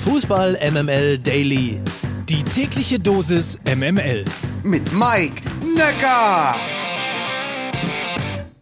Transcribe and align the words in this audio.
Fußball 0.00 0.58
MML 0.72 1.18
Daily. 1.18 1.78
Die 2.26 2.42
tägliche 2.42 2.98
Dosis 2.98 3.58
MML. 3.66 4.24
Mit 4.62 4.90
Mike 4.94 5.42
Necker. 5.76 6.56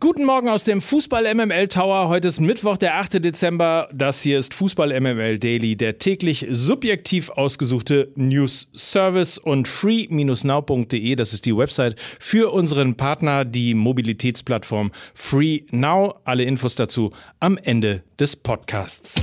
Guten 0.00 0.24
Morgen 0.24 0.48
aus 0.48 0.64
dem 0.64 0.82
Fußball 0.82 1.32
MML 1.32 1.68
Tower. 1.68 2.08
Heute 2.08 2.26
ist 2.26 2.40
Mittwoch, 2.40 2.76
der 2.76 2.96
8. 2.96 3.24
Dezember. 3.24 3.88
Das 3.94 4.20
hier 4.20 4.36
ist 4.40 4.52
Fußball 4.52 5.00
MML 5.00 5.38
Daily, 5.38 5.76
der 5.76 5.98
täglich 5.98 6.44
subjektiv 6.50 7.30
ausgesuchte 7.30 8.10
News 8.16 8.68
Service 8.74 9.38
und 9.38 9.68
free-now.de. 9.68 11.14
Das 11.14 11.32
ist 11.32 11.46
die 11.46 11.56
Website 11.56 12.00
für 12.18 12.52
unseren 12.52 12.96
Partner, 12.96 13.44
die 13.44 13.74
Mobilitätsplattform 13.74 14.90
Free 15.14 15.60
Now. 15.70 16.16
Alle 16.24 16.42
Infos 16.42 16.74
dazu 16.74 17.12
am 17.38 17.56
Ende 17.58 18.02
des 18.18 18.34
Podcasts. 18.34 19.14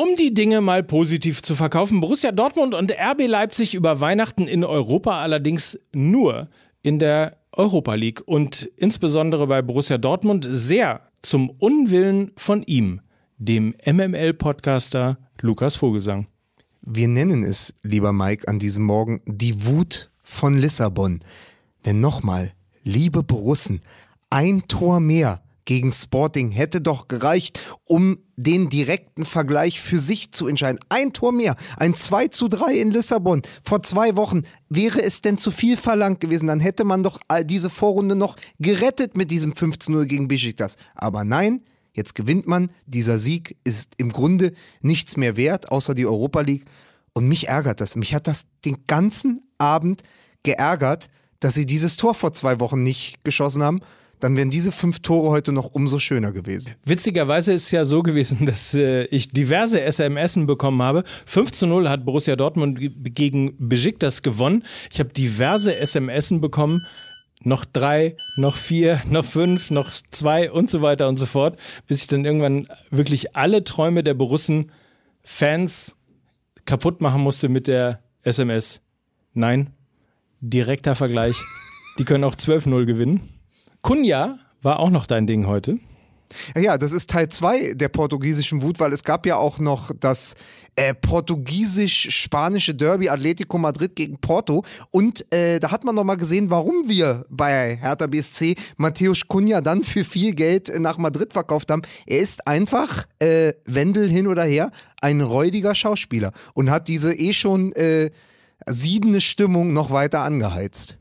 Um 0.00 0.14
die 0.14 0.32
Dinge 0.32 0.60
mal 0.60 0.84
positiv 0.84 1.42
zu 1.42 1.56
verkaufen, 1.56 2.00
Borussia 2.00 2.30
Dortmund 2.30 2.72
und 2.72 2.92
RB 2.92 3.26
Leipzig 3.26 3.74
über 3.74 3.98
Weihnachten 3.98 4.46
in 4.46 4.62
Europa 4.62 5.18
allerdings 5.18 5.76
nur 5.92 6.48
in 6.82 7.00
der 7.00 7.38
Europa 7.50 7.94
League 7.94 8.22
und 8.24 8.70
insbesondere 8.76 9.48
bei 9.48 9.60
Borussia 9.60 9.98
Dortmund 9.98 10.46
sehr 10.48 11.00
zum 11.20 11.50
Unwillen 11.50 12.30
von 12.36 12.62
ihm, 12.62 13.00
dem 13.38 13.74
MML-Podcaster 13.84 15.18
Lukas 15.40 15.74
Vogelsang. 15.74 16.28
Wir 16.80 17.08
nennen 17.08 17.42
es, 17.42 17.74
lieber 17.82 18.12
Mike, 18.12 18.46
an 18.46 18.60
diesem 18.60 18.84
Morgen 18.84 19.20
die 19.26 19.66
Wut 19.66 20.12
von 20.22 20.56
Lissabon. 20.56 21.18
Denn 21.86 21.98
nochmal, 21.98 22.52
liebe 22.84 23.24
Borussen, 23.24 23.82
ein 24.30 24.62
Tor 24.68 25.00
mehr 25.00 25.42
gegen 25.68 25.92
Sporting 25.92 26.50
hätte 26.50 26.80
doch 26.80 27.08
gereicht, 27.08 27.60
um 27.84 28.20
den 28.36 28.70
direkten 28.70 29.26
Vergleich 29.26 29.82
für 29.82 29.98
sich 29.98 30.32
zu 30.32 30.46
entscheiden. 30.46 30.80
Ein 30.88 31.12
Tor 31.12 31.30
mehr, 31.30 31.56
ein 31.76 31.92
2 31.92 32.28
zu 32.28 32.48
3 32.48 32.72
in 32.72 32.90
Lissabon 32.90 33.42
vor 33.62 33.82
zwei 33.82 34.16
Wochen. 34.16 34.44
Wäre 34.70 35.02
es 35.02 35.20
denn 35.20 35.36
zu 35.36 35.50
viel 35.50 35.76
verlangt 35.76 36.20
gewesen, 36.20 36.46
dann 36.46 36.60
hätte 36.60 36.84
man 36.84 37.02
doch 37.02 37.20
diese 37.44 37.68
Vorrunde 37.68 38.16
noch 38.16 38.36
gerettet 38.58 39.14
mit 39.14 39.30
diesem 39.30 39.54
5 39.54 39.78
zu 39.78 39.92
0 39.92 40.06
gegen 40.06 40.26
Besiktas. 40.26 40.76
Aber 40.94 41.22
nein, 41.24 41.60
jetzt 41.92 42.14
gewinnt 42.14 42.46
man. 42.46 42.72
Dieser 42.86 43.18
Sieg 43.18 43.58
ist 43.62 43.92
im 43.98 44.10
Grunde 44.10 44.52
nichts 44.80 45.18
mehr 45.18 45.36
wert, 45.36 45.70
außer 45.70 45.94
die 45.94 46.06
Europa 46.06 46.40
League. 46.40 46.64
Und 47.12 47.28
mich 47.28 47.48
ärgert 47.48 47.82
das. 47.82 47.94
Mich 47.94 48.14
hat 48.14 48.26
das 48.26 48.46
den 48.64 48.84
ganzen 48.86 49.42
Abend 49.58 50.02
geärgert, 50.44 51.10
dass 51.40 51.52
sie 51.52 51.66
dieses 51.66 51.98
Tor 51.98 52.14
vor 52.14 52.32
zwei 52.32 52.58
Wochen 52.58 52.82
nicht 52.82 53.22
geschossen 53.22 53.62
haben 53.62 53.82
dann 54.20 54.36
wären 54.36 54.50
diese 54.50 54.72
fünf 54.72 55.00
Tore 55.00 55.30
heute 55.30 55.52
noch 55.52 55.66
umso 55.66 55.98
schöner 55.98 56.32
gewesen. 56.32 56.74
Witzigerweise 56.84 57.52
ist 57.52 57.66
es 57.66 57.70
ja 57.70 57.84
so 57.84 58.02
gewesen, 58.02 58.46
dass 58.46 58.74
äh, 58.74 59.04
ich 59.04 59.28
diverse 59.28 59.80
SMS 59.80 60.38
bekommen 60.46 60.82
habe. 60.82 61.04
5 61.26 61.52
zu 61.52 61.66
0 61.66 61.88
hat 61.88 62.04
Borussia 62.04 62.36
Dortmund 62.36 62.78
gegen 62.80 63.54
Besiktas 63.58 64.22
gewonnen. 64.22 64.64
Ich 64.92 65.00
habe 65.00 65.10
diverse 65.10 65.76
SMS 65.76 66.28
bekommen. 66.40 66.84
Noch 67.44 67.64
drei, 67.64 68.16
noch 68.36 68.56
vier, 68.56 69.00
noch 69.08 69.24
fünf, 69.24 69.70
noch 69.70 69.90
zwei 70.10 70.50
und 70.50 70.70
so 70.70 70.82
weiter 70.82 71.08
und 71.08 71.18
so 71.18 71.26
fort, 71.26 71.58
bis 71.86 72.02
ich 72.02 72.06
dann 72.08 72.24
irgendwann 72.24 72.66
wirklich 72.90 73.36
alle 73.36 73.62
Träume 73.62 74.02
der 74.02 74.14
Borussen 74.14 74.72
Fans 75.22 75.96
kaputt 76.64 77.00
machen 77.00 77.22
musste 77.22 77.48
mit 77.48 77.68
der 77.68 78.02
SMS. 78.22 78.80
Nein, 79.34 79.70
direkter 80.40 80.94
Vergleich. 80.94 81.36
Die 81.98 82.04
können 82.04 82.24
auch 82.24 82.34
12-0 82.34 82.84
gewinnen. 82.86 83.37
Kunja 83.82 84.38
war 84.62 84.80
auch 84.80 84.90
noch 84.90 85.06
dein 85.06 85.26
Ding 85.26 85.46
heute. 85.46 85.78
Ja, 86.56 86.76
das 86.76 86.92
ist 86.92 87.10
Teil 87.10 87.28
2 87.28 87.74
der 87.74 87.88
portugiesischen 87.88 88.62
Wut, 88.62 88.80
weil 88.80 88.92
es 88.92 89.02
gab 89.02 89.26
ja 89.26 89.36
auch 89.36 89.58
noch 89.58 89.90
das 89.98 90.34
äh, 90.76 90.94
portugiesisch-spanische 90.94 92.74
Derby 92.74 93.08
Atletico 93.08 93.58
Madrid 93.58 93.96
gegen 93.96 94.18
Porto 94.18 94.62
und 94.90 95.30
äh, 95.32 95.58
da 95.58 95.70
hat 95.70 95.84
man 95.84 95.94
nochmal 95.94 96.16
gesehen, 96.16 96.50
warum 96.50 96.88
wir 96.88 97.24
bei 97.30 97.76
Hertha 97.76 98.06
BSC 98.06 98.56
Matthäus 98.76 99.26
Cunha 99.26 99.60
dann 99.60 99.82
für 99.82 100.04
viel 100.04 100.34
Geld 100.34 100.70
nach 100.78 100.98
Madrid 100.98 101.32
verkauft 101.32 101.70
haben. 101.70 101.82
Er 102.06 102.18
ist 102.18 102.46
einfach, 102.46 103.06
äh, 103.18 103.54
Wendel 103.64 104.08
hin 104.08 104.26
oder 104.26 104.44
her, 104.44 104.70
ein 105.00 105.20
räudiger 105.20 105.74
Schauspieler 105.74 106.32
und 106.54 106.70
hat 106.70 106.88
diese 106.88 107.14
eh 107.14 107.32
schon 107.32 107.72
äh, 107.72 108.10
siedende 108.66 109.20
Stimmung 109.20 109.72
noch 109.72 109.90
weiter 109.90 110.20
angeheizt. 110.22 110.97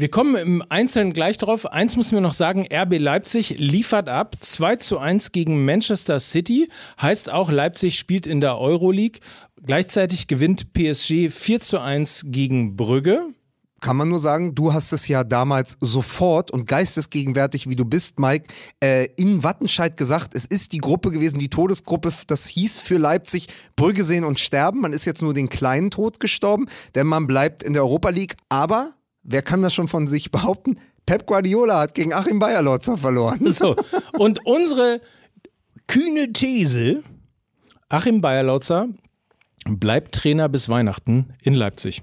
Wir 0.00 0.08
kommen 0.08 0.36
im 0.36 0.62
Einzelnen 0.68 1.12
gleich 1.12 1.38
drauf. 1.38 1.66
Eins 1.66 1.96
müssen 1.96 2.14
wir 2.14 2.20
noch 2.20 2.34
sagen, 2.34 2.68
RB 2.72 3.00
Leipzig 3.00 3.58
liefert 3.58 4.08
ab. 4.08 4.36
2 4.38 4.76
zu 4.76 4.98
1 5.00 5.32
gegen 5.32 5.64
Manchester 5.64 6.20
City. 6.20 6.70
Heißt 7.02 7.28
auch, 7.28 7.50
Leipzig 7.50 7.98
spielt 7.98 8.24
in 8.24 8.38
der 8.40 8.60
Euroleague. 8.60 9.18
Gleichzeitig 9.60 10.28
gewinnt 10.28 10.72
PSG 10.72 11.30
4 11.30 11.58
zu 11.58 11.80
1 11.80 12.26
gegen 12.26 12.76
Brügge. 12.76 13.26
Kann 13.80 13.96
man 13.96 14.08
nur 14.08 14.20
sagen, 14.20 14.54
du 14.54 14.72
hast 14.72 14.92
es 14.92 15.08
ja 15.08 15.24
damals 15.24 15.76
sofort 15.80 16.52
und 16.52 16.68
geistesgegenwärtig, 16.68 17.68
wie 17.68 17.74
du 17.74 17.84
bist, 17.84 18.20
Mike, 18.20 18.46
äh, 18.78 19.08
in 19.16 19.42
Wattenscheid 19.42 19.96
gesagt, 19.96 20.36
es 20.36 20.44
ist 20.44 20.72
die 20.72 20.78
Gruppe 20.78 21.10
gewesen, 21.10 21.40
die 21.40 21.48
Todesgruppe, 21.48 22.12
das 22.28 22.46
hieß 22.46 22.78
für 22.78 22.98
Leipzig 22.98 23.48
Brügge 23.74 24.04
sehen 24.04 24.24
und 24.24 24.38
sterben. 24.38 24.80
Man 24.80 24.92
ist 24.92 25.06
jetzt 25.06 25.22
nur 25.22 25.34
den 25.34 25.48
kleinen 25.48 25.90
Tod 25.90 26.20
gestorben, 26.20 26.66
denn 26.94 27.08
man 27.08 27.26
bleibt 27.26 27.64
in 27.64 27.72
der 27.72 27.82
Europa 27.82 28.10
League. 28.10 28.36
Aber 28.48 28.94
wer 29.22 29.42
kann 29.42 29.62
das 29.62 29.74
schon 29.74 29.88
von 29.88 30.06
sich 30.06 30.30
behaupten? 30.32 30.78
Pep 31.06 31.26
Guardiola 31.26 31.80
hat 31.80 31.94
gegen 31.94 32.12
Achim 32.12 32.38
Bayerlotzer 32.38 32.98
verloren. 32.98 33.50
So. 33.52 33.76
Und 34.18 34.44
unsere 34.44 35.00
kühne 35.86 36.32
These: 36.32 37.02
Achim 37.88 38.20
Bayerlotzer 38.20 38.88
bleibt 39.64 40.14
Trainer 40.14 40.48
bis 40.48 40.68
Weihnachten 40.68 41.34
in 41.42 41.54
Leipzig. 41.54 42.02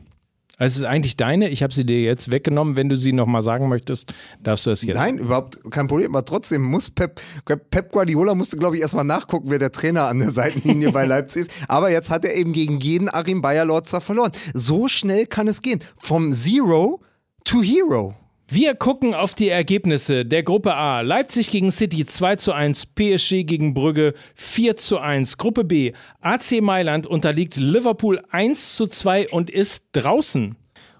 Also 0.58 0.76
es 0.76 0.78
ist 0.78 0.84
eigentlich 0.86 1.18
deine, 1.18 1.50
ich 1.50 1.64
habe 1.64 1.74
sie 1.74 1.86
dir 1.86 2.02
jetzt 2.02 2.32
weggenommen. 2.32 2.76
Wenn 2.76 2.90
du 2.90 2.96
sie 2.96 3.12
nochmal 3.12 3.42
sagen 3.42 3.68
möchtest, 3.68 4.14
darfst 4.42 4.66
du 4.66 4.72
es 4.72 4.84
jetzt. 4.84 4.98
Nein, 4.98 5.18
überhaupt 5.18 5.60
kein 5.72 5.88
Problem. 5.88 6.16
Aber 6.16 6.26
trotzdem 6.26 6.62
muss 6.62 6.90
Pep, 6.90 7.20
Pep 7.46 7.92
Guardiola 7.92 8.36
musste, 8.36 8.58
glaube 8.58 8.78
ich, 8.78 8.82
erstmal 8.82 9.04
nachgucken, 9.04 9.50
wer 9.50 9.60
der 9.60 9.72
Trainer 9.72 10.08
an 10.08 10.20
der 10.20 10.30
Seitenlinie 10.30 10.92
bei 10.92 11.06
Leipzig 11.06 11.44
ist. 11.48 11.52
Aber 11.68 11.92
jetzt 11.92 12.10
hat 12.10 12.24
er 12.26 12.36
eben 12.36 12.54
gegen 12.54 12.80
jeden 12.80 13.14
Achim 13.14 13.42
Bayerlotzer 13.42 14.02
verloren. 14.02 14.32
So 14.54 14.88
schnell 14.88 15.26
kann 15.26 15.48
es 15.48 15.62
gehen. 15.62 15.80
Vom 15.98 16.32
Zero 16.32 17.02
to 17.44 17.62
Hero. 17.62 18.16
Wir 18.48 18.76
gucken 18.76 19.16
auf 19.16 19.34
die 19.34 19.50
Ergebnisse 19.50 20.24
der 20.24 20.44
Gruppe 20.44 20.76
A. 20.76 21.02
Leipzig 21.02 21.50
gegen 21.50 21.72
City 21.72 22.06
2 22.06 22.36
zu 22.36 22.54
1, 22.54 22.86
PSG 22.86 23.44
gegen 23.44 23.74
Brügge 23.74 24.14
4 24.36 24.78
zu 24.78 25.00
1. 25.00 25.38
Gruppe 25.38 25.64
B. 25.64 25.94
AC 26.22 26.62
Mailand 26.62 27.08
unterliegt 27.08 27.56
Liverpool 27.56 28.22
1 28.30 28.76
zu 28.76 28.86
2 28.86 29.30
und 29.30 29.50
ist 29.50 29.86
draußen. 29.94 30.56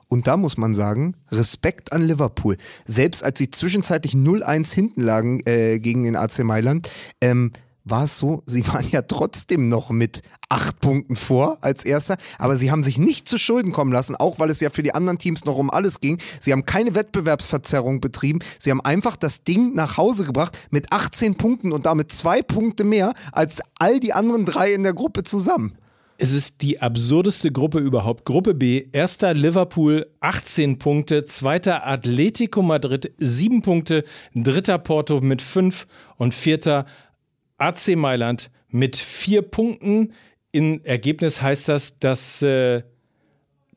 Und 0.08 0.26
da 0.26 0.38
muss 0.38 0.58
man 0.58 0.74
sagen, 0.74 1.16
Respekt 1.32 1.94
an 1.94 2.08
Liverpool. 2.08 2.58
Selbst 2.88 3.24
als 3.24 3.38
sie 3.38 3.52
zwischenzeitlich 3.52 4.14
0-1 4.14 4.74
hinten 4.74 5.02
lagen 5.02 5.42
äh, 5.46 5.80
gegen 5.80 6.04
den 6.04 6.16
AC 6.16 6.40
Mailand, 6.40 6.90
ähm, 7.22 7.52
war 7.86 8.06
es 8.06 8.18
so, 8.18 8.42
sie 8.46 8.68
waren 8.68 8.88
ja 8.90 9.04
trotzdem 9.04 9.70
noch 9.70 9.92
mit 9.92 10.22
acht 10.50 10.80
Punkten 10.80 11.16
vor 11.16 11.60
als 11.62 11.86
erster, 11.86 12.18
aber 12.40 12.58
sie 12.58 12.72
haben 12.72 12.84
sich 12.84 12.98
nicht 12.98 13.30
zu 13.30 13.38
Schulden 13.38 13.72
kommen 13.72 13.94
lassen, 13.94 14.16
auch 14.16 14.40
weil 14.40 14.50
es 14.50 14.60
ja 14.60 14.72
für 14.72 14.84
die 14.84 14.94
anderen 14.94 15.20
Teams 15.20 15.46
noch 15.46 15.58
um 15.58 15.70
alles 15.70 16.02
ging. 16.02 16.20
Sie 16.40 16.52
haben 16.52 16.66
keine 16.66 16.96
Wettbewerbsverzerrung 16.96 18.02
betrieben, 18.02 18.40
sie 18.60 18.72
haben 18.72 18.82
einfach 18.82 19.16
das 19.16 19.44
Ding 19.44 19.76
nach 19.76 19.98
Hause 19.98 20.26
gebracht 20.26 20.58
mit 20.72 20.92
18 20.92 21.36
Punkten 21.36 21.72
und 21.72 21.86
damit 21.86 22.12
zwei 22.12 22.42
Punkte 22.42 22.84
mehr 22.84 23.14
als 23.32 23.62
all 23.80 24.00
die 24.00 24.14
anderen 24.14 24.46
drei 24.46 24.74
in 24.74 24.84
der 24.84 24.94
Gruppe 24.94 25.24
zusammen. 25.24 25.78
Es 26.18 26.32
ist 26.32 26.62
die 26.62 26.80
absurdeste 26.80 27.52
Gruppe 27.52 27.80
überhaupt. 27.80 28.24
Gruppe 28.24 28.54
B, 28.54 28.86
erster 28.94 29.34
Liverpool 29.34 30.06
18 30.22 30.80
Punkte, 30.80 31.26
zweiter 31.26 31.86
Atletico 31.86 32.62
Madrid 32.62 33.12
7 33.18 33.62
Punkte, 33.62 34.06
dritter 34.34 34.78
Porto 34.78 35.20
mit 35.20 35.42
5 35.42 35.86
und 36.16 36.34
vierter 36.34 36.86
AC 37.58 37.96
Mailand 37.96 38.52
mit 38.70 38.96
vier 38.96 39.42
Punkten. 39.42 40.14
In 40.52 40.84
Ergebnis 40.86 41.42
heißt 41.42 41.68
das, 41.68 41.98
dass 42.00 42.42
äh, 42.42 42.84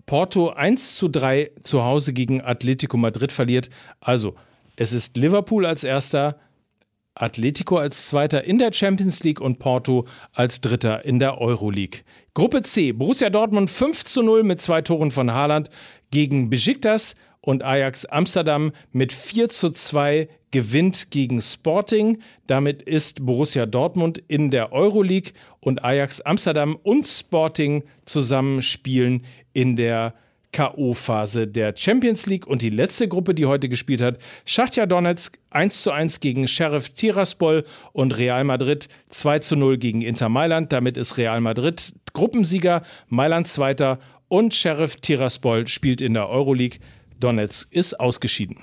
Porto 0.07 0.51
1 0.51 0.97
zu 0.97 1.09
3 1.09 1.51
zu 1.61 1.85
Hause 1.85 2.13
gegen 2.13 2.41
Atletico 2.41 2.97
Madrid 2.97 3.31
verliert. 3.31 3.69
Also, 4.01 4.35
es 4.77 4.93
ist 4.93 5.17
Liverpool 5.17 5.67
als 5.67 5.85
erster, 5.85 6.39
Atletico 7.15 7.77
als 7.77 8.07
Zweiter 8.07 8.45
in 8.45 8.59
der 8.59 8.73
Champions 8.73 9.23
League 9.25 9.41
und 9.41 9.59
Porto 9.59 10.07
als 10.33 10.61
Dritter 10.61 11.05
in 11.05 11.19
der 11.19 11.41
Euroleague. 11.41 12.01
Gruppe 12.35 12.63
C, 12.63 12.93
Borussia 12.93 13.29
Dortmund 13.29 13.71
5 13.71 14.05
zu 14.05 14.23
0 14.23 14.45
mit 14.45 14.61
zwei 14.61 14.83
Toren 14.83 15.11
von 15.11 15.33
Haaland 15.33 15.69
gegen 16.11 16.49
Besiktas 16.49 17.17
und 17.41 17.63
Ajax 17.63 18.05
Amsterdam 18.07 18.73
mit 18.93 19.13
4 19.13 19.49
zu 19.49 19.71
2 19.71 20.29
gewinnt 20.51 21.11
gegen 21.11 21.41
Sporting. 21.41 22.19
Damit 22.47 22.83
ist 22.83 23.25
Borussia 23.25 23.67
Dortmund 23.67 24.23
in 24.29 24.51
der 24.51 24.73
Euroleague 24.73 25.33
und 25.61 25.85
Ajax 25.85 26.21
Amsterdam 26.21 26.77
und 26.83 27.07
Sporting 27.07 27.85
zusammen 28.05 28.63
spielen 28.63 29.25
in 29.53 29.77
der 29.77 30.15
K.O.-Phase 30.53 31.47
der 31.47 31.75
Champions 31.77 32.27
League. 32.27 32.47
Und 32.47 32.63
die 32.63 32.71
letzte 32.71 33.09
Gruppe, 33.09 33.35
die 33.35 33.47
heute 33.47 33.69
gespielt 33.69 34.01
hat, 34.01 34.19
Schachtja 34.45 34.87
Donetsk 34.87 35.39
1 35.51 35.83
zu 35.83 35.91
1 35.93 36.21
gegen 36.21 36.49
Sheriff 36.49 36.91
Tiraspol 36.91 37.65
und 37.93 38.17
Real 38.17 38.45
Madrid 38.45 38.89
2 39.11 39.41
zu 39.41 39.57
0 39.57 39.79
gegen 39.79 40.03
Inter 40.03 40.29
Mailand. 40.29 40.73
Damit 40.73 40.97
ist 40.97 41.19
Real 41.19 41.41
Madrid 41.41 41.93
Gruppensieger, 42.13 42.83
Mailand 43.09 43.47
Zweiter 43.47 43.99
und 44.29 44.55
Sheriff 44.55 44.97
Tiraspol 44.97 45.67
spielt 45.67 46.01
in 46.01 46.15
der 46.15 46.29
Euroleague. 46.29 46.79
Donetsk 47.21 47.73
ist 47.73 47.99
ausgeschieden. 47.99 48.59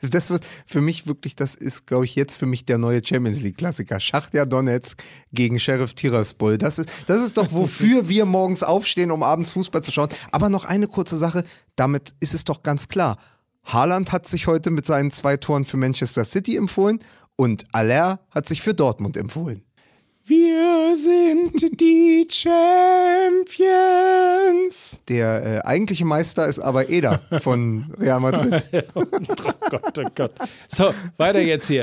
Das 0.10 0.30
wird 0.30 0.44
für 0.66 0.80
mich 0.80 1.06
wirklich, 1.06 1.36
das 1.36 1.54
ist, 1.54 1.86
glaube 1.86 2.04
ich, 2.04 2.14
jetzt 2.14 2.36
für 2.36 2.46
mich 2.46 2.64
der 2.64 2.78
neue 2.78 3.04
Champions 3.04 3.40
League-Klassiker. 3.40 4.00
Schachtja 4.00 4.46
Donetsk 4.46 5.02
gegen 5.32 5.58
Sheriff 5.58 5.94
Tiraspol. 5.94 6.58
Das 6.58 6.78
ist, 6.78 6.90
das 7.06 7.22
ist 7.22 7.36
doch, 7.36 7.52
wofür 7.52 8.08
wir 8.08 8.24
morgens 8.24 8.62
aufstehen, 8.62 9.10
um 9.10 9.22
abends 9.22 9.52
Fußball 9.52 9.82
zu 9.82 9.92
schauen. 9.92 10.08
Aber 10.30 10.50
noch 10.50 10.64
eine 10.64 10.88
kurze 10.88 11.16
Sache, 11.16 11.44
damit 11.76 12.14
ist 12.20 12.34
es 12.34 12.44
doch 12.44 12.62
ganz 12.62 12.88
klar. 12.88 13.18
Haaland 13.64 14.12
hat 14.12 14.26
sich 14.26 14.46
heute 14.46 14.70
mit 14.70 14.86
seinen 14.86 15.10
zwei 15.10 15.36
Toren 15.36 15.64
für 15.64 15.76
Manchester 15.76 16.24
City 16.24 16.56
empfohlen 16.56 17.00
und 17.36 17.64
Aller 17.72 18.20
hat 18.30 18.48
sich 18.48 18.62
für 18.62 18.74
Dortmund 18.74 19.16
empfohlen. 19.16 19.62
Wir 20.28 20.94
sind 20.94 21.80
die 21.80 22.28
Champions. 22.30 22.58
Der 25.08 25.62
äh, 25.64 25.66
eigentliche 25.66 26.04
Meister 26.04 26.46
ist 26.46 26.58
aber 26.58 26.90
Eder 26.90 27.22
von 27.40 27.90
Real 27.98 28.20
Madrid. 28.20 28.68
oh 28.94 29.06
Gott, 29.70 29.98
oh 29.98 30.02
Gott. 30.14 30.32
So, 30.68 30.92
weiter 31.16 31.40
jetzt 31.40 31.68
hier. 31.68 31.80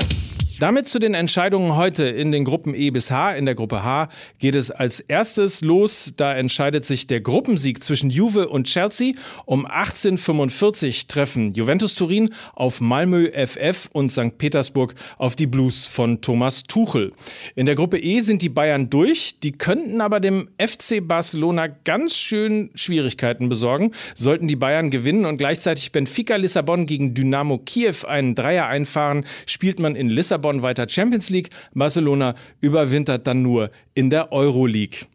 Damit 0.58 0.88
zu 0.88 0.98
den 0.98 1.12
Entscheidungen 1.12 1.76
heute 1.76 2.04
in 2.04 2.32
den 2.32 2.46
Gruppen 2.46 2.74
E 2.74 2.88
bis 2.88 3.10
H. 3.10 3.34
In 3.34 3.44
der 3.44 3.54
Gruppe 3.54 3.84
H 3.84 4.08
geht 4.38 4.54
es 4.54 4.70
als 4.70 5.00
erstes 5.00 5.60
los. 5.60 6.14
Da 6.16 6.34
entscheidet 6.34 6.86
sich 6.86 7.06
der 7.06 7.20
Gruppensieg 7.20 7.84
zwischen 7.84 8.08
Juve 8.08 8.48
und 8.48 8.66
Chelsea. 8.66 9.12
Um 9.44 9.66
1845 9.66 11.08
treffen 11.08 11.52
Juventus 11.52 11.94
Turin 11.94 12.30
auf 12.54 12.80
Malmö 12.80 13.28
FF 13.32 13.90
und 13.92 14.10
St. 14.10 14.38
Petersburg 14.38 14.94
auf 15.18 15.36
die 15.36 15.46
Blues 15.46 15.84
von 15.84 16.22
Thomas 16.22 16.62
Tuchel. 16.62 17.12
In 17.54 17.66
der 17.66 17.74
Gruppe 17.74 17.98
E 17.98 18.20
sind 18.20 18.40
die 18.40 18.48
Bayern 18.48 18.88
durch. 18.88 19.38
Die 19.40 19.52
könnten 19.52 20.00
aber 20.00 20.20
dem 20.20 20.48
FC 20.56 21.06
Barcelona 21.06 21.66
ganz 21.66 22.16
schön 22.16 22.70
Schwierigkeiten 22.74 23.50
besorgen. 23.50 23.92
Sollten 24.14 24.48
die 24.48 24.56
Bayern 24.56 24.88
gewinnen 24.88 25.26
und 25.26 25.36
gleichzeitig 25.36 25.92
Benfica 25.92 26.36
Lissabon 26.36 26.86
gegen 26.86 27.12
Dynamo 27.12 27.58
Kiew 27.58 28.06
einen 28.06 28.34
Dreier 28.34 28.68
einfahren, 28.68 29.26
spielt 29.44 29.80
man 29.80 29.94
in 29.94 30.08
Lissabon 30.08 30.45
Lissabon 30.46 30.62
weiter 30.62 30.88
Champions 30.88 31.30
League. 31.30 31.50
Barcelona 31.74 32.34
überwintert 32.60 33.26
dann 33.26 33.42
nur 33.42 33.70
in 33.94 34.10
der 34.10 34.32
Euroleague. 34.32 35.06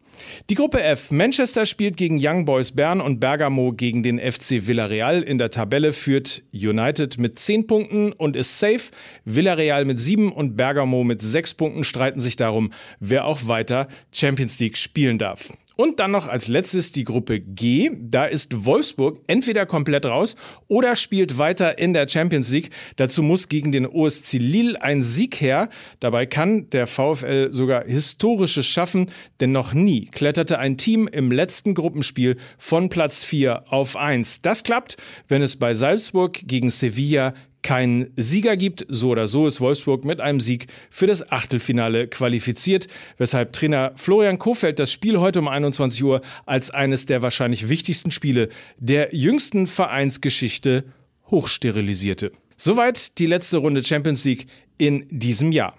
Die 0.50 0.54
Gruppe 0.54 0.82
F. 0.82 1.10
Manchester 1.10 1.66
spielt 1.66 1.96
gegen 1.96 2.18
Young 2.20 2.44
Boys 2.44 2.72
Bern 2.72 3.00
und 3.00 3.18
Bergamo 3.18 3.72
gegen 3.72 4.02
den 4.02 4.20
FC 4.20 4.66
Villarreal. 4.66 5.22
In 5.22 5.38
der 5.38 5.50
Tabelle 5.50 5.92
führt 5.92 6.42
United 6.52 7.18
mit 7.18 7.38
10 7.38 7.66
Punkten 7.66 8.12
und 8.12 8.36
ist 8.36 8.60
safe. 8.60 8.92
Villarreal 9.24 9.84
mit 9.84 9.98
7 9.98 10.30
und 10.30 10.56
Bergamo 10.56 11.02
mit 11.02 11.22
6 11.22 11.54
Punkten 11.54 11.82
streiten 11.82 12.20
sich 12.20 12.36
darum, 12.36 12.72
wer 13.00 13.24
auch 13.24 13.48
weiter 13.48 13.88
Champions 14.12 14.60
League 14.60 14.76
spielen 14.76 15.18
darf. 15.18 15.52
Und 15.76 16.00
dann 16.00 16.10
noch 16.10 16.28
als 16.28 16.48
letztes 16.48 16.92
die 16.92 17.04
Gruppe 17.04 17.40
G. 17.40 17.90
Da 18.00 18.24
ist 18.24 18.64
Wolfsburg 18.64 19.20
entweder 19.26 19.66
komplett 19.66 20.06
raus 20.06 20.36
oder 20.68 20.96
spielt 20.96 21.38
weiter 21.38 21.78
in 21.78 21.94
der 21.94 22.08
Champions 22.08 22.50
League. 22.50 22.70
Dazu 22.96 23.22
muss 23.22 23.48
gegen 23.48 23.72
den 23.72 23.86
OSC 23.86 24.34
Lille 24.34 24.80
ein 24.82 25.02
Sieg 25.02 25.40
her. 25.40 25.68
Dabei 26.00 26.26
kann 26.26 26.68
der 26.70 26.86
VfL 26.86 27.52
sogar 27.52 27.84
Historisches 27.84 28.66
schaffen, 28.66 29.10
denn 29.40 29.52
noch 29.52 29.72
nie 29.72 30.06
kletterte 30.06 30.58
ein 30.58 30.76
Team 30.76 31.08
im 31.08 31.32
letzten 31.32 31.74
Gruppenspiel 31.74 32.36
von 32.58 32.88
Platz 32.88 33.24
4 33.24 33.64
auf 33.72 33.96
1. 33.96 34.42
Das 34.42 34.64
klappt, 34.64 34.96
wenn 35.28 35.42
es 35.42 35.56
bei 35.56 35.74
Salzburg 35.74 36.40
gegen 36.44 36.70
Sevilla 36.70 37.34
keinen 37.62 38.12
Sieger 38.16 38.56
gibt. 38.56 38.86
So 38.88 39.10
oder 39.10 39.26
so 39.26 39.46
ist 39.46 39.60
Wolfsburg 39.60 40.04
mit 40.04 40.20
einem 40.20 40.40
Sieg 40.40 40.66
für 40.90 41.06
das 41.06 41.30
Achtelfinale 41.30 42.08
qualifiziert, 42.08 42.88
weshalb 43.18 43.52
Trainer 43.52 43.92
Florian 43.96 44.38
Kofeld 44.38 44.78
das 44.78 44.92
Spiel 44.92 45.18
heute 45.20 45.38
um 45.40 45.48
21 45.48 46.02
Uhr 46.04 46.20
als 46.46 46.70
eines 46.70 47.06
der 47.06 47.22
wahrscheinlich 47.22 47.68
wichtigsten 47.68 48.10
Spiele 48.10 48.48
der 48.78 49.14
jüngsten 49.14 49.66
Vereinsgeschichte 49.66 50.84
hochsterilisierte. 51.30 52.32
Soweit 52.56 53.18
die 53.18 53.26
letzte 53.26 53.58
Runde 53.58 53.82
Champions 53.82 54.24
League 54.24 54.46
in 54.78 55.06
diesem 55.10 55.52
Jahr. 55.52 55.74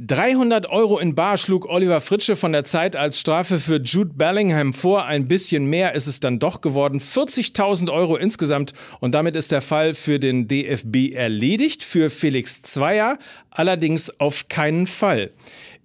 300 0.00 0.70
Euro 0.70 1.00
in 1.00 1.16
Bar 1.16 1.38
schlug 1.38 1.68
Oliver 1.68 2.00
Fritsche 2.00 2.36
von 2.36 2.52
der 2.52 2.62
Zeit 2.62 2.94
als 2.94 3.18
Strafe 3.18 3.58
für 3.58 3.80
Jude 3.80 4.12
Bellingham 4.14 4.72
vor. 4.72 5.06
Ein 5.06 5.26
bisschen 5.26 5.66
mehr 5.66 5.96
ist 5.96 6.06
es 6.06 6.20
dann 6.20 6.38
doch 6.38 6.60
geworden. 6.60 7.00
40.000 7.00 7.92
Euro 7.92 8.14
insgesamt. 8.14 8.74
Und 9.00 9.10
damit 9.10 9.34
ist 9.34 9.50
der 9.50 9.60
Fall 9.60 9.94
für 9.94 10.20
den 10.20 10.46
DFB 10.46 11.14
erledigt. 11.14 11.82
Für 11.82 12.10
Felix 12.10 12.62
Zweier 12.62 13.18
allerdings 13.50 14.20
auf 14.20 14.46
keinen 14.46 14.86
Fall. 14.86 15.32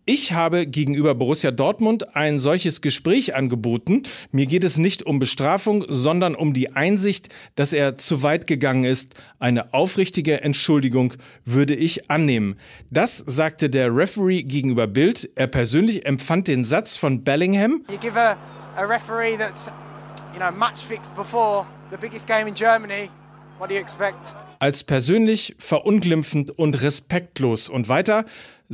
Ich 0.05 0.33
habe 0.33 0.67
gegenüber 0.67 1.15
Borussia 1.15 1.51
Dortmund 1.51 2.13
ein 2.13 2.37
solches 2.37 2.81
Gespräch 2.81 3.35
angeboten. 3.35 4.03
Mir 4.33 4.47
geht 4.47 4.65
es 4.65 4.77
nicht 4.77 5.03
um 5.03 5.17
Bestrafung, 5.17 5.85
sondern 5.87 6.35
um 6.35 6.53
die 6.53 6.75
Einsicht, 6.75 7.29
dass 7.55 7.71
er 7.71 7.95
zu 7.95 8.21
weit 8.21 8.45
gegangen 8.45 8.83
ist. 8.83 9.15
Eine 9.39 9.73
aufrichtige 9.73 10.41
Entschuldigung 10.41 11.13
würde 11.45 11.73
ich 11.73 12.11
annehmen. 12.11 12.57
Das 12.91 13.17
sagte 13.17 13.69
der 13.69 13.95
Referee 13.95 14.43
gegenüber 14.43 14.87
Bild. 14.87 15.29
Er 15.35 15.47
persönlich 15.47 16.05
empfand 16.05 16.49
den 16.49 16.65
Satz 16.65 16.97
von 16.97 17.23
Bellingham. 17.23 17.85
You 17.89 17.97
give 17.97 18.19
a, 18.19 18.35
a 18.75 18.83
referee 18.83 19.37
that's, 19.37 19.71
you 20.33 20.39
know, 20.39 20.51
match 20.51 20.79
fixed 20.85 21.15
before 21.15 21.65
the 21.91 21.97
biggest 21.97 22.27
game 22.27 22.49
in 22.49 22.53
Germany. 22.53 23.09
What 23.57 23.69
do 23.69 23.75
you 23.75 23.79
expect? 23.79 24.35
als 24.63 24.85
persönlich 24.85 25.57
verunglimpfend 25.59 26.57
und 26.57 26.81
respektlos. 26.81 27.67
Und 27.67 27.89
weiter, 27.89 28.23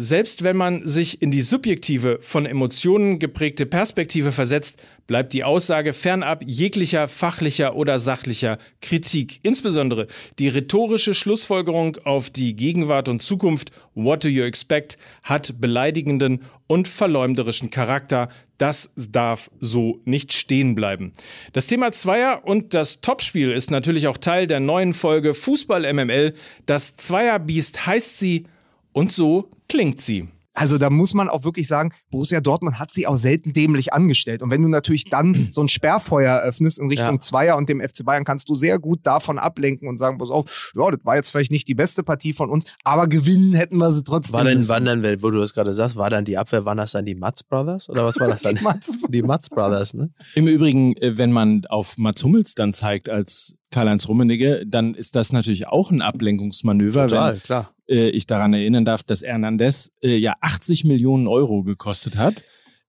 selbst 0.01 0.45
wenn 0.45 0.55
man 0.55 0.87
sich 0.87 1.21
in 1.21 1.29
die 1.29 1.41
subjektive, 1.41 2.19
von 2.21 2.45
Emotionen 2.45 3.19
geprägte 3.19 3.65
Perspektive 3.65 4.31
versetzt, 4.31 4.81
bleibt 5.07 5.33
die 5.33 5.43
Aussage 5.43 5.91
fernab 5.91 6.41
jeglicher 6.45 7.09
fachlicher 7.09 7.75
oder 7.75 7.99
sachlicher 7.99 8.59
Kritik. 8.81 9.41
Insbesondere 9.43 10.07
die 10.39 10.47
rhetorische 10.47 11.13
Schlussfolgerung 11.13 11.97
auf 12.05 12.29
die 12.29 12.55
Gegenwart 12.55 13.09
und 13.09 13.21
Zukunft 13.21 13.71
What 13.93 14.23
do 14.23 14.29
you 14.29 14.43
expect 14.43 14.97
hat 15.23 15.59
beleidigenden 15.59 16.43
und 16.67 16.87
verleumderischen 16.87 17.69
Charakter. 17.69 18.29
Das 18.57 18.93
darf 18.95 19.51
so 19.59 19.99
nicht 20.05 20.31
stehen 20.31 20.75
bleiben. 20.75 21.11
Das 21.51 21.67
Thema 21.67 21.91
Zweier 21.91 22.45
und 22.45 22.73
das 22.73 23.01
Topspiel 23.01 23.51
ist 23.51 23.69
natürlich 23.69 24.07
auch 24.07 24.17
Teil 24.17 24.47
der 24.47 24.61
neuen 24.61 24.93
Folge 24.93 25.33
Fußball 25.33 25.91
MML. 25.93 26.35
Das 26.65 26.95
Zweierbiest 26.95 27.85
heißt 27.85 28.17
sie 28.17 28.45
und 28.93 29.11
so 29.11 29.51
klingt 29.67 30.01
sie. 30.01 30.27
Also 30.59 30.77
da 30.77 30.89
muss 30.89 31.13
man 31.13 31.29
auch 31.29 31.45
wirklich 31.45 31.69
sagen, 31.69 31.93
Borussia 32.11 32.41
Dortmund 32.41 32.79
hat 32.79 32.91
sie 32.91 33.07
auch 33.07 33.17
selten 33.17 33.53
dämlich 33.53 33.93
angestellt. 33.93 34.41
Und 34.41 34.51
wenn 34.51 34.61
du 34.61 34.67
natürlich 34.67 35.05
dann 35.05 35.47
so 35.51 35.61
ein 35.61 35.69
Sperrfeuer 35.69 36.41
öffnest 36.41 36.79
in 36.79 36.89
Richtung 36.89 37.15
ja. 37.15 37.19
Zweier 37.19 37.55
und 37.55 37.69
dem 37.69 37.79
FC 37.79 38.03
Bayern, 38.03 38.25
kannst 38.25 38.49
du 38.49 38.55
sehr 38.55 38.77
gut 38.77 38.99
davon 39.03 39.39
ablenken 39.39 39.87
und 39.87 39.95
sagen, 39.95 40.17
pass 40.17 40.29
auf, 40.29 40.73
ja, 40.75 40.91
das 40.91 40.99
war 41.05 41.15
jetzt 41.15 41.29
vielleicht 41.29 41.51
nicht 41.51 41.67
die 41.69 41.75
beste 41.75 42.03
Partie 42.03 42.33
von 42.33 42.49
uns, 42.49 42.65
aber 42.83 43.07
gewinnen 43.07 43.53
hätten 43.53 43.77
wir 43.77 43.91
sie 43.91 44.03
trotzdem. 44.03 44.33
War 44.33 44.43
denn, 44.43 44.67
wann 44.67 44.83
dann, 44.83 45.03
wo 45.21 45.29
du 45.29 45.39
das 45.39 45.53
gerade 45.53 45.71
sagst, 45.71 45.95
war 45.95 46.09
dann 46.09 46.25
die 46.25 46.37
Abwehr, 46.37 46.65
waren 46.65 46.77
das 46.77 46.91
dann 46.91 47.05
die 47.05 47.15
Mats 47.15 47.43
Brothers? 47.43 47.89
Oder 47.89 48.05
was 48.05 48.19
war 48.19 48.27
das 48.27 48.41
dann? 48.43 48.55
die 48.55 48.63
Mats, 48.63 48.97
die 49.07 49.21
Mats 49.21 49.49
Brothers, 49.49 49.93
ne? 49.93 50.09
Im 50.35 50.47
Übrigen, 50.47 50.97
äh, 50.97 51.17
wenn 51.17 51.31
man 51.31 51.65
auf 51.69 51.97
Mats 51.97 52.21
Hummels 52.25 52.55
dann 52.55 52.73
zeigt 52.73 53.07
als 53.07 53.55
Karl-Heinz 53.71 54.09
Rummenigge, 54.09 54.65
dann 54.67 54.93
ist 54.93 55.15
das 55.15 55.31
natürlich 55.31 55.67
auch 55.67 55.89
ein 55.89 56.01
Ablenkungsmanöver. 56.01 57.07
Total, 57.07 57.35
wenn, 57.35 57.41
klar 57.41 57.71
äh, 57.89 58.09
ich 58.09 58.27
daran 58.27 58.53
erinnern 58.53 58.85
darf, 58.85 59.03
dass 59.03 59.21
Hernandez 59.21 59.91
äh, 60.01 60.15
ja 60.15 60.33
80 60.41 60.85
Millionen 60.85 61.27
Euro 61.27 61.63
gekostet 61.63 62.17
hat. 62.17 62.43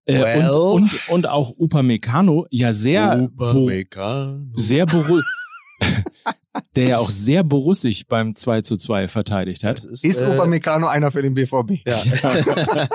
Äh, 0.06 0.20
well. 0.20 0.50
und, 0.50 0.82
und, 0.82 1.08
und 1.08 1.28
auch 1.28 1.50
Upamecano 1.58 2.46
ja 2.50 2.72
sehr, 2.72 3.18
Upamecano. 3.20 4.40
sehr 4.54 4.86
beruhigt. 4.86 5.26
der 6.76 6.88
ja 6.88 6.98
auch 6.98 7.10
sehr 7.10 7.44
berussig 7.44 8.06
beim 8.08 8.34
2 8.34 8.62
zu 8.62 8.76
2 8.76 9.08
verteidigt 9.08 9.64
hat. 9.64 9.84
ist 9.84 10.04
ist 10.04 10.22
äh, 10.22 10.26
Upamecano 10.26 10.86
einer 10.88 11.10
für 11.10 11.22
den 11.22 11.34
BVB. 11.34 11.86
Ja. 11.86 12.02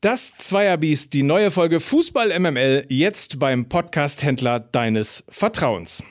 das 0.00 0.36
Zweierbiest, 0.36 1.14
die 1.14 1.22
neue 1.22 1.50
Folge 1.50 1.80
Fußball 1.80 2.38
MML, 2.38 2.84
jetzt 2.88 3.38
beim 3.38 3.68
Podcast-Händler 3.68 4.60
deines 4.60 5.24
Vertrauens. 5.28 6.02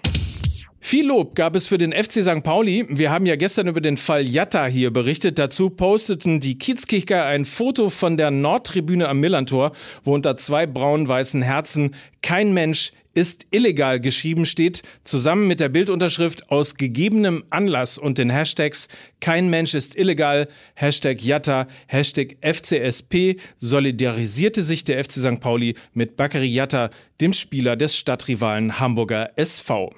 Viel 0.90 1.08
Lob 1.08 1.36
gab 1.36 1.54
es 1.58 1.68
für 1.68 1.78
den 1.78 1.92
FC 1.92 2.24
St. 2.24 2.44
Pauli. 2.44 2.86
Wir 2.88 3.12
haben 3.12 3.26
ja 3.26 3.36
gestern 3.36 3.68
über 3.68 3.82
den 3.82 3.98
Fall 3.98 4.26
Jatta 4.26 4.68
hier 4.68 4.94
berichtet. 4.94 5.38
Dazu 5.38 5.70
posteten 5.70 6.40
die 6.40 6.58
Kiezkicker 6.58 7.26
ein 7.26 7.44
Foto 7.44 7.90
von 7.90 8.16
der 8.16 8.32
Nordtribüne 8.32 9.10
am 9.10 9.20
Millantor, 9.20 9.74
wo 10.06 10.14
unter 10.14 10.38
zwei 10.38 10.66
braun-weißen 10.66 11.42
Herzen 11.42 11.94
kein 12.22 12.54
Mensch 12.54 12.94
ist 13.14 13.48
illegal 13.52 14.00
geschrieben 14.00 14.46
steht, 14.46 14.82
zusammen 15.04 15.48
mit 15.48 15.60
der 15.60 15.68
Bildunterschrift 15.68 16.52
aus 16.52 16.76
gegebenem 16.76 17.44
Anlass 17.50 17.98
und 17.98 18.18
den 18.18 18.30
Hashtags 18.30 18.88
Kein 19.20 19.50
Mensch 19.50 19.74
ist 19.74 19.94
illegal, 19.98 20.48
Hashtag 20.76 21.22
Jatta, 21.22 21.68
Hashtag 21.88 22.38
FCSP 22.42 23.42
solidarisierte 23.58 24.64
sich 24.64 24.86
der 24.86 25.04
FC 25.04 25.16
St. 25.16 25.42
Pauli 25.42 25.76
mit 25.94 26.16
Bakary 26.16 26.48
Jatta, 26.48 26.92
dem 27.20 27.34
Spieler 27.34 27.76
des 27.76 27.98
Stadtrivalen 27.98 28.80
Hamburger 28.80 29.32
SV. 29.36 29.94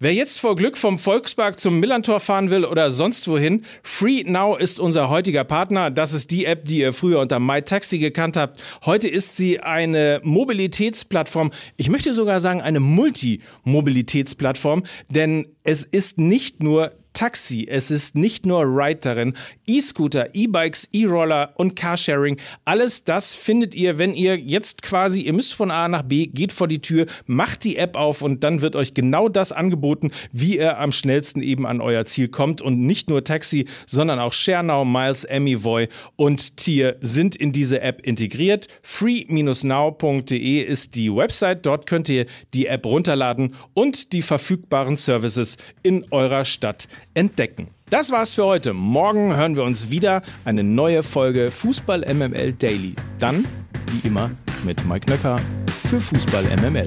Wer 0.00 0.14
jetzt 0.14 0.38
vor 0.38 0.54
Glück 0.54 0.78
vom 0.78 0.96
Volkspark 0.96 1.58
zum 1.58 1.80
Millantor 1.80 2.20
fahren 2.20 2.50
will 2.50 2.64
oder 2.64 2.92
sonst 2.92 3.26
wohin, 3.26 3.64
Free 3.82 4.22
Now 4.22 4.54
ist 4.54 4.78
unser 4.78 5.10
heutiger 5.10 5.42
Partner. 5.42 5.90
Das 5.90 6.12
ist 6.12 6.30
die 6.30 6.44
App, 6.44 6.66
die 6.66 6.78
ihr 6.78 6.92
früher 6.92 7.18
unter 7.18 7.40
MyTaxi 7.40 7.98
gekannt 7.98 8.36
habt. 8.36 8.62
Heute 8.86 9.08
ist 9.08 9.36
sie 9.36 9.58
eine 9.58 10.20
Mobilitätsplattform. 10.22 11.50
Ich 11.76 11.88
möchte 11.88 12.12
sogar 12.12 12.38
sagen 12.38 12.60
eine 12.60 12.78
Multi-Mobilitätsplattform, 12.78 14.84
denn 15.10 15.48
es 15.64 15.82
ist 15.82 16.16
nicht 16.16 16.62
nur 16.62 16.92
Taxi, 17.18 17.66
es 17.68 17.90
ist 17.90 18.14
nicht 18.14 18.46
nur 18.46 18.62
Ride 18.62 19.00
darin, 19.00 19.34
E-Scooter, 19.66 20.36
E-Bikes, 20.36 20.88
E-Roller 20.92 21.52
und 21.56 21.74
Carsharing, 21.74 22.36
alles 22.64 23.02
das 23.02 23.34
findet 23.34 23.74
ihr, 23.74 23.98
wenn 23.98 24.14
ihr 24.14 24.38
jetzt 24.38 24.82
quasi, 24.82 25.22
ihr 25.22 25.32
müsst 25.32 25.52
von 25.52 25.72
A 25.72 25.88
nach 25.88 26.04
B, 26.04 26.28
geht 26.28 26.52
vor 26.52 26.68
die 26.68 26.80
Tür, 26.80 27.06
macht 27.26 27.64
die 27.64 27.76
App 27.76 27.96
auf 27.96 28.22
und 28.22 28.44
dann 28.44 28.62
wird 28.62 28.76
euch 28.76 28.94
genau 28.94 29.28
das 29.28 29.50
angeboten, 29.50 30.12
wie 30.30 30.58
ihr 30.58 30.78
am 30.78 30.92
schnellsten 30.92 31.42
eben 31.42 31.66
an 31.66 31.80
euer 31.80 32.04
Ziel 32.04 32.28
kommt. 32.28 32.62
Und 32.62 32.86
nicht 32.86 33.10
nur 33.10 33.24
Taxi, 33.24 33.66
sondern 33.84 34.20
auch 34.20 34.32
ShareNow, 34.32 34.86
Miles, 34.86 35.26
Amivoy 35.26 35.88
und 36.14 36.56
Tier 36.56 36.98
sind 37.00 37.34
in 37.34 37.50
diese 37.50 37.80
App 37.80 38.00
integriert. 38.06 38.68
free-now.de 38.82 40.60
ist 40.60 40.94
die 40.94 41.12
Website, 41.12 41.66
dort 41.66 41.86
könnt 41.86 42.08
ihr 42.08 42.26
die 42.54 42.66
App 42.66 42.86
runterladen 42.86 43.56
und 43.74 44.12
die 44.12 44.22
verfügbaren 44.22 44.96
Services 44.96 45.56
in 45.82 46.06
eurer 46.12 46.44
Stadt 46.44 46.86
entdecken. 47.14 47.68
Das 47.90 48.10
war's 48.10 48.34
für 48.34 48.44
heute. 48.44 48.74
Morgen 48.74 49.36
hören 49.36 49.56
wir 49.56 49.64
uns 49.64 49.90
wieder 49.90 50.22
eine 50.44 50.62
neue 50.62 51.02
Folge 51.02 51.50
Fußball 51.50 52.00
MML 52.12 52.52
Daily. 52.52 52.94
Dann, 53.18 53.46
wie 53.90 54.06
immer, 54.06 54.30
mit 54.64 54.86
Mike 54.86 55.08
Nöcker 55.08 55.40
für 55.86 56.00
Fußball 56.00 56.44
MML. 56.44 56.86